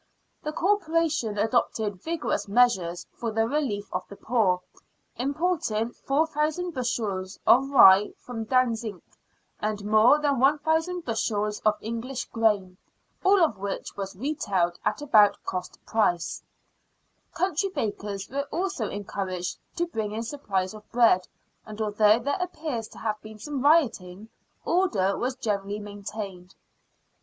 The 0.41 0.51
Corporation 0.51 1.37
adopted 1.37 2.01
vigorous 2.01 2.45
79 2.45 2.63
80 2.63 2.71
SIXTEENTH 2.71 2.79
CENTURY 2.79 2.89
BRISTOL. 2.89 2.89
measures 2.89 3.19
for 3.19 3.31
the 3.31 3.47
relief 3.47 3.93
of 3.93 4.07
the 4.07 4.15
poor, 4.15 4.61
importing 5.15 5.91
4,000 5.91 6.71
bushels 6.71 7.39
of 7.45 7.69
rye 7.69 8.11
from 8.17 8.45
Dantzic, 8.45 8.99
and 9.59 9.85
more 9.85 10.17
than 10.19 10.39
1,000 10.39 11.05
bushels 11.05 11.59
of 11.59 11.77
English 11.81 12.25
grain, 12.29 12.77
all 13.23 13.43
of 13.43 13.59
which 13.59 13.95
was 13.95 14.15
retailed 14.15 14.79
at 14.83 15.03
about 15.03 15.37
cost 15.43 15.77
price. 15.85 16.41
Country 17.35 17.69
bakers 17.69 18.27
were 18.27 18.47
also 18.51 18.89
encouraged 18.89 19.59
to 19.75 19.85
bring 19.85 20.13
in 20.13 20.23
supplies 20.23 20.73
of 20.73 20.91
bread, 20.91 21.27
and 21.63 21.79
although 21.79 22.17
there 22.17 22.39
appears 22.41 22.87
to 22.87 22.97
have 22.97 23.21
"been 23.21 23.37
some 23.37 23.61
rioting, 23.63 24.29
order 24.65 25.15
was 25.15 25.35
generally 25.35 25.77
maintained. 25.77 26.55